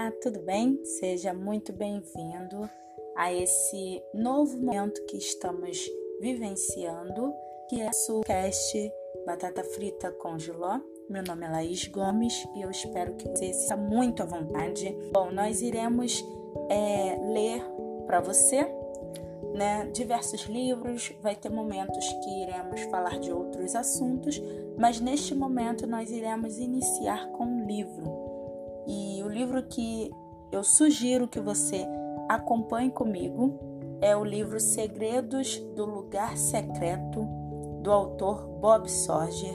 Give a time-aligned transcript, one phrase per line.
[0.00, 0.78] Olá, tudo bem?
[0.84, 2.70] Seja muito bem-vindo
[3.16, 5.90] a esse novo momento que estamos
[6.20, 7.34] vivenciando,
[7.68, 8.92] que é o cast
[9.26, 10.78] Batata Frita com Giló.
[11.10, 14.96] Meu nome é Laís Gomes e eu espero que você esteja muito à vontade.
[15.12, 16.24] Bom, nós iremos
[16.70, 17.60] é, ler
[18.06, 18.72] para você
[19.52, 24.40] né, diversos livros, vai ter momentos que iremos falar de outros assuntos,
[24.78, 28.17] mas neste momento nós iremos iniciar com um livro
[28.88, 30.10] e o livro que
[30.50, 31.86] eu sugiro que você
[32.26, 33.58] acompanhe comigo
[34.00, 37.20] é o livro Segredos do Lugar Secreto,
[37.82, 39.54] do autor Bob Sorger.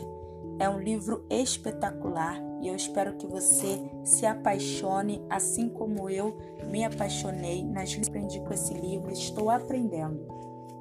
[0.60, 6.38] É um livro espetacular e eu espero que você se apaixone assim como eu
[6.70, 10.28] me apaixonei nas que aprendi com esse livro, estou aprendendo.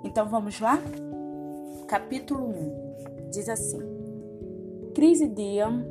[0.04, 0.78] Então vamos lá?
[1.88, 3.80] Capítulo 1 diz assim:
[4.94, 5.86] Chris e Dian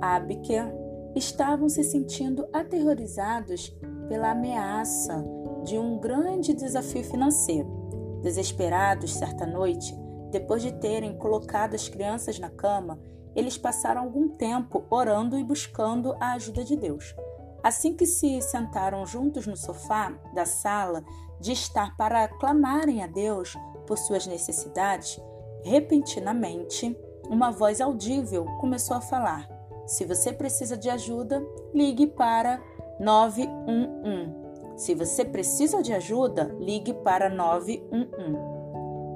[0.00, 0.85] Abiker
[1.16, 3.74] estavam se sentindo aterrorizados
[4.08, 5.24] pela ameaça
[5.64, 8.20] de um grande desafio financeiro.
[8.22, 9.96] Desesperados, certa noite,
[10.30, 13.00] depois de terem colocado as crianças na cama,
[13.34, 17.14] eles passaram algum tempo orando e buscando a ajuda de Deus.
[17.62, 21.02] Assim que se sentaram juntos no sofá da sala
[21.40, 23.56] de estar para clamarem a Deus
[23.86, 25.20] por suas necessidades,
[25.64, 26.96] repentinamente,
[27.28, 29.55] uma voz audível começou a falar:
[29.86, 31.40] se você precisa de ajuda,
[31.72, 32.60] ligue para
[32.98, 34.46] 911.
[34.76, 38.06] Se você precisa de ajuda, ligue para 911.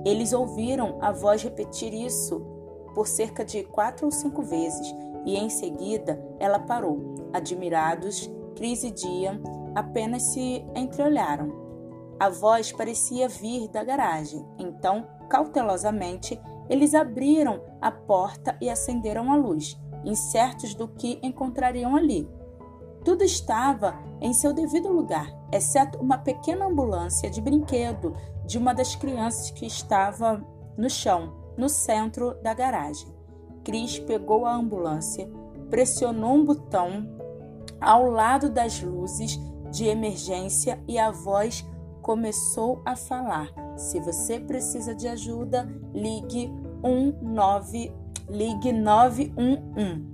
[0.04, 2.40] Eles ouviram a voz repetir isso
[2.94, 4.94] por cerca de quatro ou cinco vezes
[5.26, 7.14] e em seguida ela parou.
[7.32, 9.40] Admirados, Cris e Dia
[9.74, 11.52] apenas se entreolharam.
[12.18, 19.36] A voz parecia vir da garagem, então, cautelosamente, eles abriram a porta e acenderam a
[19.36, 22.28] luz incertos do que encontrariam ali.
[23.04, 28.94] Tudo estava em seu devido lugar, exceto uma pequena ambulância de brinquedo de uma das
[28.94, 30.44] crianças que estava
[30.76, 33.08] no chão, no centro da garagem.
[33.64, 35.30] Chris pegou a ambulância,
[35.70, 37.08] pressionou um botão
[37.80, 39.38] ao lado das luzes
[39.70, 41.64] de emergência e a voz
[42.02, 47.99] começou a falar: Se você precisa de ajuda, ligue 191
[48.30, 50.08] ligue 911.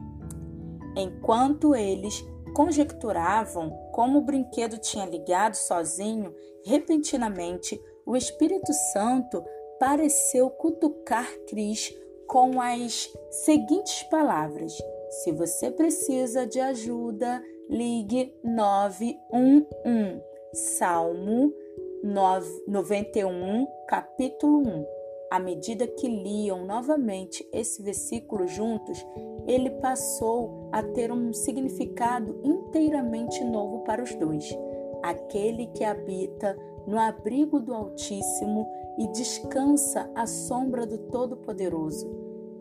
[0.97, 6.34] Enquanto eles conjecturavam como o brinquedo tinha ligado sozinho,
[6.65, 9.44] repentinamente o Espírito Santo
[9.78, 11.94] pareceu cutucar Cris
[12.27, 14.72] com as seguintes palavras:
[15.22, 19.66] Se você precisa de ajuda, ligue 911.
[20.54, 21.53] Salmo
[22.03, 24.95] 91, capítulo 1.
[25.31, 29.04] À medida que liam novamente esse versículo juntos,
[29.47, 34.56] ele passou a ter um significado inteiramente novo para os dois.
[35.03, 42.09] Aquele que habita no abrigo do Altíssimo e descansa à sombra do Todo-Poderoso.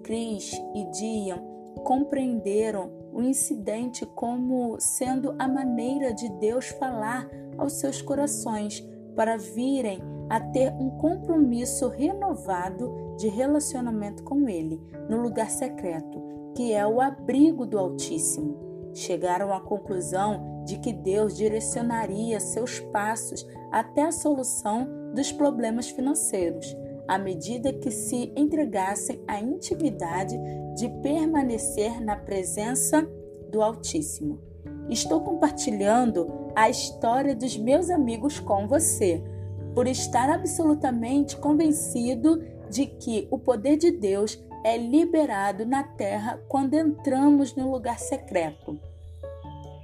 [0.04, 1.44] Chris e Dian
[1.84, 8.84] compreenderam o incidente como sendo a maneira de Deus falar aos seus corações
[9.16, 10.00] para virem
[10.30, 16.22] a ter um compromisso renovado de relacionamento com Ele no lugar secreto,
[16.56, 18.92] que é o abrigo do Altíssimo.
[18.94, 26.76] Chegaram à conclusão de que Deus direcionaria seus passos até a solução dos problemas financeiros,
[27.08, 30.38] à medida que se entregassem à intimidade
[30.76, 33.08] de permanecer na presença
[33.52, 34.40] do Altíssimo.
[34.90, 39.24] Estou compartilhando a história dos meus amigos com você
[39.76, 46.74] por estar absolutamente convencido de que o poder de Deus é liberado na terra quando
[46.74, 48.80] entramos no lugar secreto.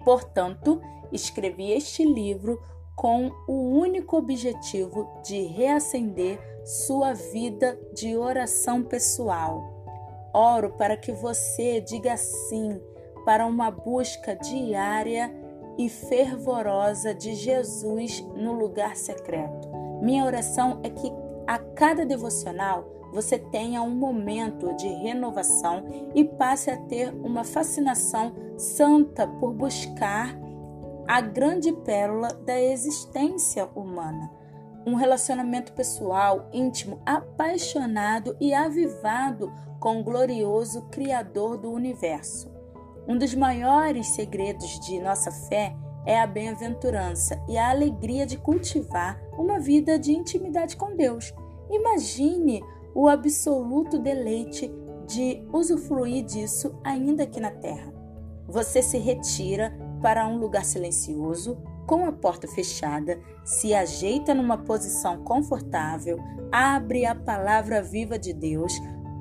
[0.03, 0.81] Portanto,
[1.11, 2.59] escrevi este livro
[2.95, 10.31] com o único objetivo de reacender sua vida de oração pessoal.
[10.33, 12.79] Oro para que você diga sim
[13.25, 15.31] para uma busca diária
[15.77, 19.70] e fervorosa de Jesus no lugar secreto.
[20.01, 21.11] Minha oração é que
[21.45, 25.83] a cada devocional você tenha um momento de renovação
[26.15, 30.35] e passe a ter uma fascinação santa por buscar
[31.07, 34.31] a grande pérola da existência humana.
[34.85, 42.49] Um relacionamento pessoal, íntimo, apaixonado e avivado com o glorioso Criador do universo.
[43.07, 45.75] Um dos maiores segredos de nossa fé
[46.05, 51.33] é a bem-aventurança e a alegria de cultivar uma vida de intimidade com Deus.
[51.69, 52.63] Imagine
[52.93, 54.71] o absoluto deleite
[55.07, 57.93] de usufruir disso ainda aqui na terra.
[58.47, 65.23] Você se retira para um lugar silencioso, com a porta fechada, se ajeita numa posição
[65.23, 66.17] confortável,
[66.51, 68.73] abre a palavra viva de Deus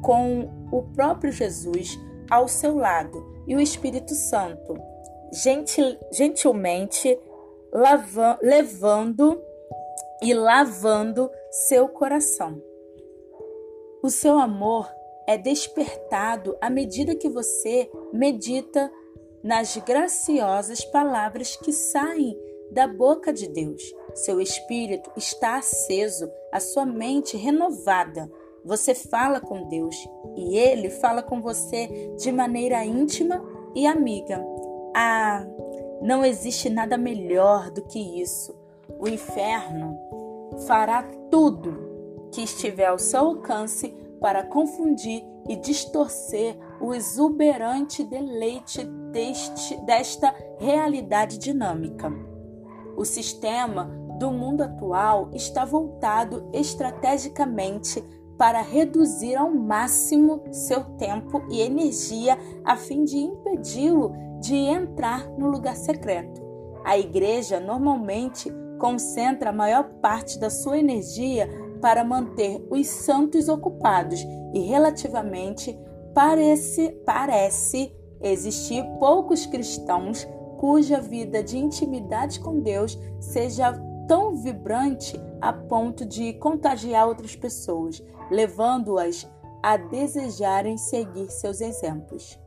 [0.02, 1.98] com o próprio Jesus
[2.30, 4.74] ao seu lado e o Espírito Santo,
[5.32, 7.18] gentil, gentilmente
[7.72, 9.40] lava, levando
[10.22, 12.62] e lavando seu coração.
[14.02, 14.90] O seu amor
[15.26, 18.90] é despertado à medida que você medita
[19.43, 22.37] nas graciosas palavras que saem
[22.70, 23.82] da boca de Deus.
[24.14, 28.31] Seu espírito está aceso, a sua mente renovada.
[28.64, 29.96] Você fala com Deus
[30.37, 33.43] e ele fala com você de maneira íntima
[33.75, 34.44] e amiga.
[34.94, 35.46] Ah,
[36.02, 38.59] não existe nada melhor do que isso.
[39.00, 39.99] O inferno
[40.67, 43.88] fará tudo que estiver ao seu alcance
[44.20, 52.12] para confundir e distorcer o exuberante deleite deste, desta realidade dinâmica.
[52.94, 53.85] O sistema
[54.19, 58.05] do mundo atual está voltado estrategicamente
[58.37, 65.49] para reduzir ao máximo seu tempo e energia a fim de impedi-lo de entrar no
[65.50, 66.41] lugar secreto.
[66.85, 71.49] A igreja normalmente concentra a maior parte da sua energia
[71.81, 74.21] para manter os santos ocupados
[74.53, 75.79] e relativamente
[76.15, 80.27] parece parece existir poucos cristãos
[80.59, 83.73] cuja vida de intimidade com Deus seja
[84.09, 89.27] tão vibrante a ponto de contagiar outras pessoas, levando-as
[89.62, 92.38] a desejarem seguir seus exemplos.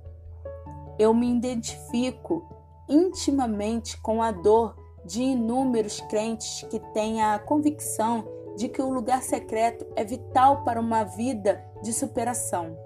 [0.99, 2.47] Eu me identifico
[2.87, 8.23] intimamente com a dor de inúmeros crentes que têm a convicção
[8.55, 12.77] de que o lugar secreto é vital para uma vida de superação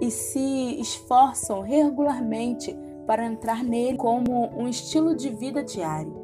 [0.00, 2.76] e se esforçam regularmente
[3.06, 6.14] para entrar nele como um estilo de vida diário.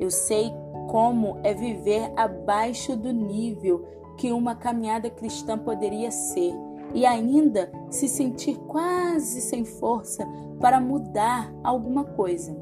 [0.00, 0.50] Eu sei
[0.88, 3.84] como é viver abaixo do nível
[4.16, 6.52] que uma caminhada cristã poderia ser
[6.94, 10.26] e ainda se sentir quase sem força
[10.58, 12.56] para mudar alguma coisa.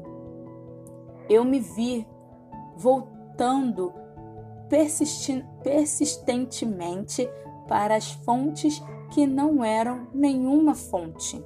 [1.29, 2.05] Eu me vi
[2.77, 3.91] voltando
[5.63, 7.29] persistentemente
[7.67, 8.81] para as fontes
[9.11, 11.43] que não eram nenhuma fonte.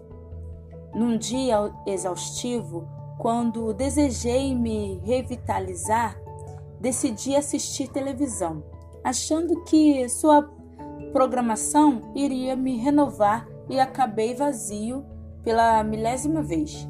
[0.94, 2.88] Num dia exaustivo,
[3.18, 6.20] quando desejei me revitalizar,
[6.80, 8.64] decidi assistir televisão,
[9.04, 10.50] achando que sua
[11.14, 15.06] programação iria me renovar e acabei vazio
[15.44, 16.88] pela milésima vez.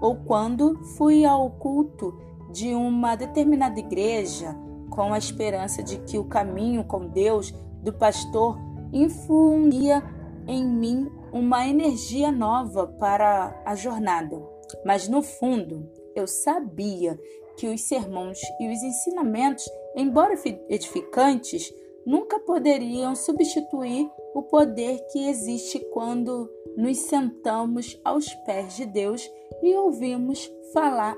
[0.00, 4.56] Ou quando fui ao culto de uma determinada igreja
[4.90, 7.52] com a esperança de que o caminho com Deus
[7.82, 8.58] do pastor
[8.92, 10.02] infundia
[10.46, 14.40] em mim uma energia nova para a jornada.
[14.84, 17.18] Mas no fundo, eu sabia
[17.56, 20.34] que os sermões e os ensinamentos, embora
[20.68, 21.72] edificantes,
[22.06, 29.28] nunca poderiam substituir o poder que existe quando nos sentamos aos pés de Deus
[29.62, 31.16] e ouvimos falar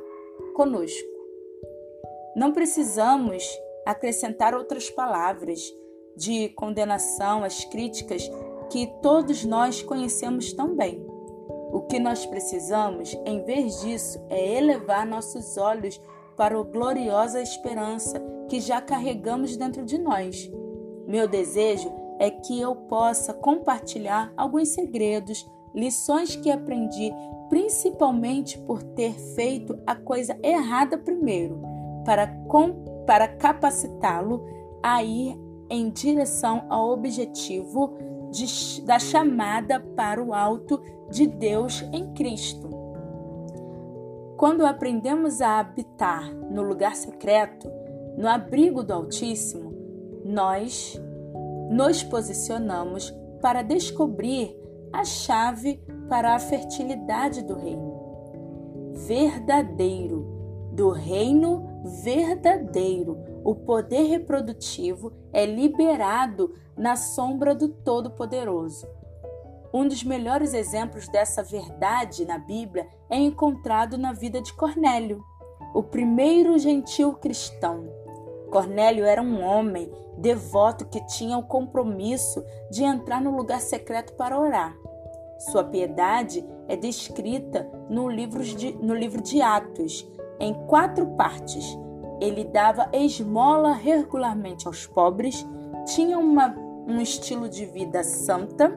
[0.55, 1.19] conosco.
[2.35, 3.44] Não precisamos
[3.85, 5.61] acrescentar outras palavras
[6.17, 8.31] de condenação às críticas
[8.71, 11.04] que todos nós conhecemos tão bem.
[11.73, 16.00] O que nós precisamos, em vez disso, é elevar nossos olhos
[16.37, 20.50] para a gloriosa esperança que já carregamos dentro de nós.
[21.07, 27.12] Meu desejo é que eu possa compartilhar alguns segredos, lições que aprendi
[27.49, 31.61] principalmente por ter feito a coisa errada primeiro,
[32.04, 32.26] para,
[33.07, 34.45] para capacitá-lo
[34.83, 35.38] a ir
[35.69, 37.97] em direção ao objetivo
[38.30, 40.80] de, da chamada para o alto
[41.11, 42.69] de Deus em Cristo.
[44.37, 47.71] Quando aprendemos a habitar no lugar secreto,
[48.16, 49.73] no abrigo do Altíssimo,
[50.25, 51.00] nós
[51.71, 54.57] nos posicionamos para descobrir
[54.92, 58.00] a chave para a fertilidade do reino.
[59.07, 60.26] Verdadeiro,
[60.73, 68.87] do reino verdadeiro, o poder reprodutivo é liberado na sombra do Todo-Poderoso.
[69.72, 75.22] Um dos melhores exemplos dessa verdade na Bíblia é encontrado na vida de Cornélio,
[75.75, 77.88] o primeiro gentil cristão.
[78.50, 84.38] Cornélio era um homem devoto que tinha o compromisso de entrar no lugar secreto para
[84.38, 84.76] orar.
[85.50, 90.06] Sua piedade é descrita no livro de, no livro de Atos,
[90.40, 91.78] em quatro partes.
[92.20, 95.47] Ele dava esmola regularmente aos pobres,
[95.87, 96.54] tinha uma,
[96.87, 98.76] um estilo de vida santa,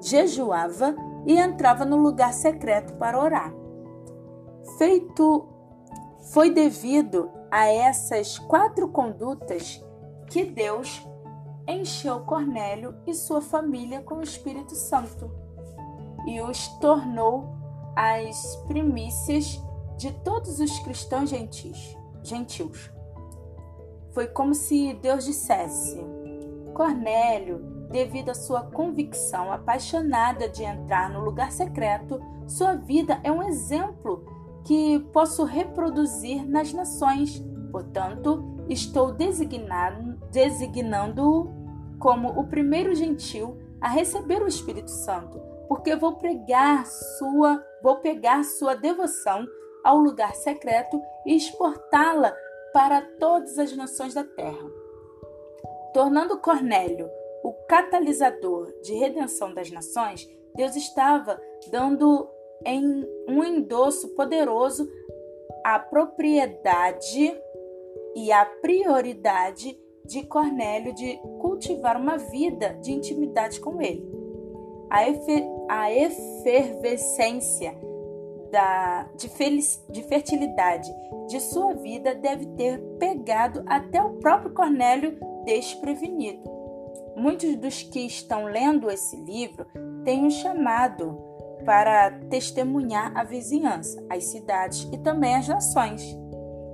[0.00, 3.54] jejuava e entrava no lugar secreto para orar.
[4.78, 5.48] Feito
[6.32, 9.84] Foi devido a essas quatro condutas
[10.30, 11.06] que Deus
[11.66, 15.30] encheu Cornélio e sua família com o Espírito Santo
[16.26, 17.54] e os tornou
[17.96, 19.60] as primícias
[20.02, 22.90] de todos os cristãos gentis, gentios.
[24.10, 26.04] Foi como se Deus dissesse:
[26.74, 33.44] Cornélio, devido à sua convicção apaixonada de entrar no lugar secreto, sua vida é um
[33.44, 34.26] exemplo
[34.64, 37.40] que posso reproduzir nas nações.
[37.70, 41.48] Portanto, estou designando-o
[42.00, 48.44] como o primeiro gentil a receber o Espírito Santo, porque vou pregar sua, vou pegar
[48.44, 49.46] sua devoção
[49.84, 52.34] ao lugar secreto e exportá-la
[52.72, 54.70] para todas as nações da terra.
[55.92, 57.10] Tornando Cornélio
[57.42, 62.28] o catalisador de redenção das nações, Deus estava dando
[62.64, 64.88] em um endosso poderoso
[65.64, 67.36] a propriedade
[68.14, 74.08] e a prioridade de Cornélio de cultivar uma vida de intimidade com ele.
[74.90, 75.00] A,
[75.68, 77.74] a efervescência
[78.52, 80.92] da, de, feliz, de fertilidade
[81.26, 86.42] de sua vida deve ter pegado até o próprio Cornélio desprevenido.
[87.16, 89.66] Muitos dos que estão lendo esse livro
[90.04, 91.18] têm um chamado
[91.64, 96.02] para testemunhar a vizinhança, as cidades e também as nações.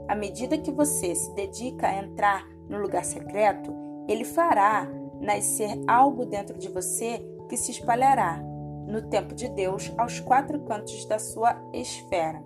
[0.09, 3.73] À medida que você se dedica a entrar no lugar secreto,
[4.09, 4.89] ele fará
[5.21, 8.48] nascer algo dentro de você que se espalhará
[8.89, 12.43] no tempo de Deus aos quatro cantos da sua esfera.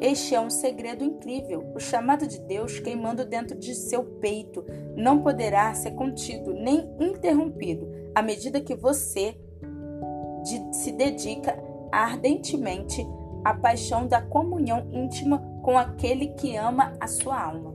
[0.00, 1.72] Este é um segredo incrível.
[1.74, 4.64] O chamado de Deus queimando dentro de seu peito
[4.96, 9.36] não poderá ser contido nem interrompido à medida que você
[10.72, 11.54] se dedica
[11.92, 13.06] ardentemente
[13.44, 17.74] à paixão da comunhão íntima com aquele que ama a sua alma.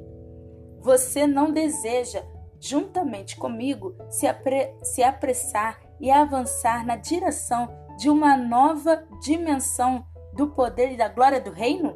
[0.80, 2.24] Você não deseja,
[2.60, 10.48] juntamente comigo, se, apre se apressar e avançar na direção de uma nova dimensão do
[10.48, 11.96] poder e da glória do reino?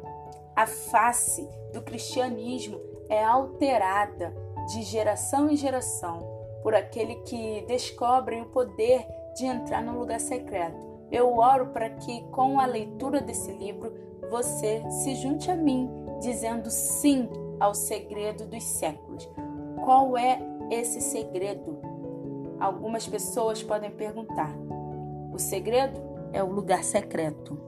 [0.56, 4.34] A face do cristianismo é alterada
[4.68, 10.88] de geração em geração por aquele que descobre o poder de entrar no lugar secreto.
[11.10, 13.92] Eu oro para que, com a leitura desse livro,
[14.30, 15.90] você se junte a mim,
[16.20, 17.28] dizendo sim
[17.58, 19.28] ao segredo dos séculos.
[19.84, 20.40] Qual é
[20.70, 21.80] esse segredo?
[22.60, 24.54] Algumas pessoas podem perguntar.
[25.32, 26.00] O segredo
[26.32, 27.58] é o lugar secreto.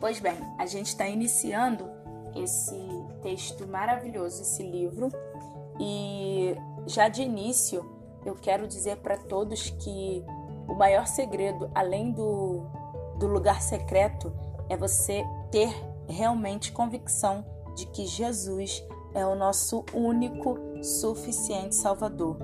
[0.00, 1.88] Pois bem, a gente está iniciando
[2.34, 2.76] esse
[3.22, 5.08] texto maravilhoso, esse livro,
[5.80, 7.84] e já de início
[8.24, 10.24] eu quero dizer para todos que
[10.66, 12.66] o maior segredo, além do,
[13.18, 14.32] do lugar secreto,
[14.68, 15.74] é você ter
[16.06, 22.36] realmente convicção de que Jesus é o nosso único suficiente Salvador.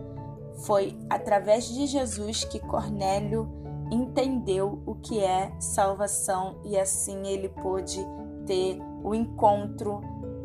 [0.58, 3.48] Foi através de Jesus que Cornélio
[3.90, 7.98] entendeu o que é salvação e assim ele pôde
[8.46, 10.00] ter o encontro,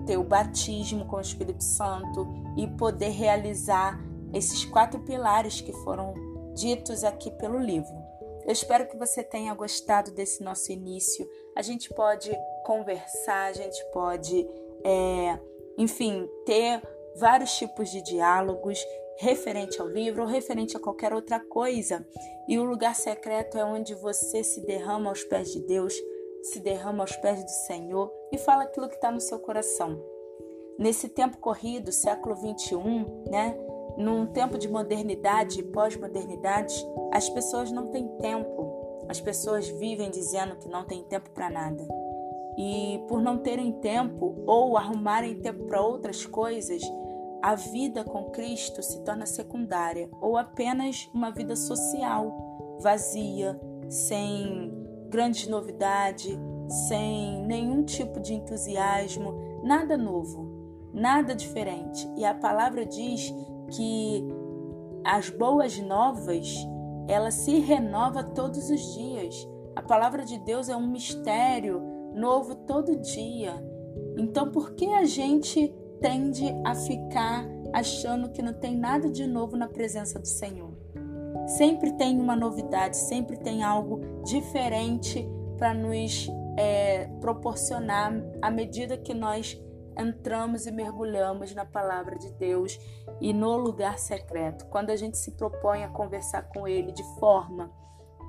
[0.05, 2.27] ter o batismo com o Espírito Santo
[2.57, 3.99] e poder realizar
[4.33, 6.13] esses quatro pilares que foram
[6.53, 7.97] ditos aqui pelo livro.
[8.45, 11.27] Eu espero que você tenha gostado desse nosso início.
[11.55, 12.31] A gente pode
[12.65, 14.47] conversar, a gente pode
[14.83, 15.39] é,
[15.77, 16.81] enfim, ter
[17.15, 18.79] vários tipos de diálogos
[19.19, 22.05] referente ao livro ou referente a qualquer outra coisa.
[22.47, 25.93] E o lugar secreto é onde você se derrama aos pés de Deus,
[26.41, 30.01] se derrama aos pés do Senhor e fala aquilo que está no seu coração.
[30.77, 33.57] Nesse tempo corrido, século 21, né?
[33.97, 36.73] Num tempo de modernidade e pós-modernidade,
[37.11, 39.03] as pessoas não têm tempo.
[39.09, 41.98] As pessoas vivem dizendo que não tem tempo para nada
[42.59, 46.81] e por não terem tempo ou arrumarem tempo para outras coisas,
[47.41, 54.73] a vida com Cristo se torna secundária ou apenas uma vida social, vazia, sem
[55.07, 56.37] grandes novidades,
[56.89, 62.11] sem nenhum tipo de entusiasmo, nada novo, nada diferente.
[62.17, 63.33] E a palavra diz
[63.71, 64.27] que
[65.05, 66.53] as boas novas,
[67.07, 69.47] ela se renova todos os dias.
[69.77, 73.53] A palavra de Deus é um mistério novo todo dia.
[74.17, 79.55] Então, por que a gente tende a ficar achando que não tem nada de novo
[79.55, 80.77] na presença do Senhor?
[81.47, 89.13] Sempre tem uma novidade, sempre tem algo diferente para nos é, proporcionar à medida que
[89.13, 89.59] nós
[89.97, 92.79] entramos e mergulhamos na palavra de Deus
[93.19, 94.65] e no lugar secreto.
[94.67, 97.71] Quando a gente se propõe a conversar com Ele de forma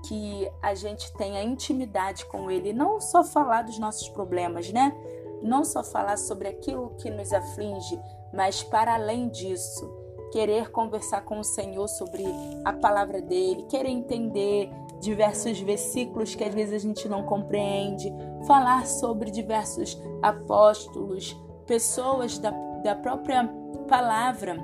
[0.07, 4.95] que a gente tenha intimidade com Ele, não só falar dos nossos problemas, né?
[5.43, 7.99] não só falar sobre aquilo que nos aflige,
[8.33, 9.91] mas para além disso,
[10.33, 12.25] querer conversar com o Senhor sobre
[12.65, 18.13] a palavra dele, querer entender diversos versículos que às vezes a gente não compreende,
[18.47, 22.51] falar sobre diversos apóstolos, pessoas da,
[22.83, 23.49] da própria
[23.89, 24.57] palavra,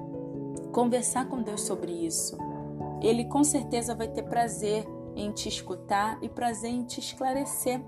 [0.73, 2.37] conversar com Deus sobre isso.
[3.01, 7.81] Ele com certeza vai ter prazer em te escutar e prazer em te esclarecer,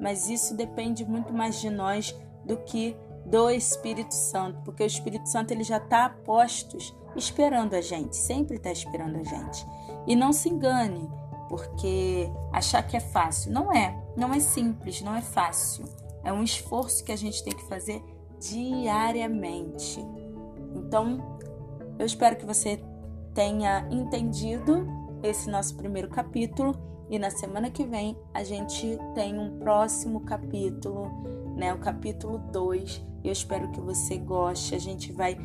[0.00, 5.28] mas isso depende muito mais de nós do que do Espírito Santo, porque o Espírito
[5.28, 9.64] Santo ele já está a postos esperando a gente, sempre está esperando a gente.
[10.06, 11.08] E não se engane,
[11.48, 15.84] porque achar que é fácil, não é, não é simples, não é fácil.
[16.24, 18.02] É um esforço que a gente tem que fazer
[18.40, 20.00] diariamente.
[20.74, 21.38] Então,
[21.98, 22.82] eu espero que você
[23.34, 24.86] tenha entendido
[25.22, 26.74] esse nosso primeiro capítulo
[27.08, 31.10] e na semana que vem a gente tem um próximo capítulo,
[31.56, 33.04] né, o capítulo 2.
[33.22, 34.74] Eu espero que você goste.
[34.74, 35.36] A gente vai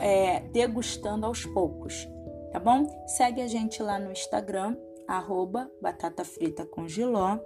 [0.00, 2.08] é, degustando aos poucos,
[2.52, 2.86] tá bom?
[3.08, 7.38] Segue a gente lá no Instagram, arroba batata frita com giló.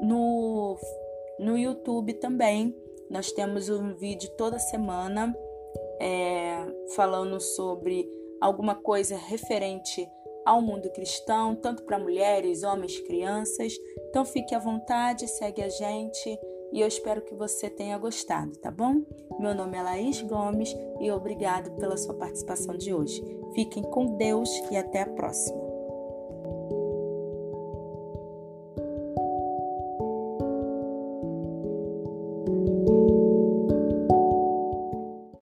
[0.00, 0.76] No,
[1.38, 2.76] no YouTube também,
[3.10, 5.34] nós temos um vídeo toda semana
[6.00, 8.08] é, falando sobre
[8.40, 10.08] alguma coisa referente
[10.44, 13.74] ao mundo cristão, tanto para mulheres, homens, crianças.
[14.08, 16.38] Então fique à vontade, segue a gente
[16.72, 19.02] e eu espero que você tenha gostado, tá bom?
[19.38, 23.22] Meu nome é Laís Gomes e obrigado pela sua participação de hoje.
[23.54, 25.61] Fiquem com Deus e até a próxima.